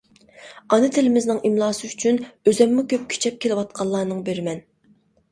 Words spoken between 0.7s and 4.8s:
ئانا تىلىمىزنىڭ ئىملاسى ئۈچۈن ئۆزۈممۇ كۆپ كۈچەپ كېلىۋاتقانلارنىڭ بىرىمەن.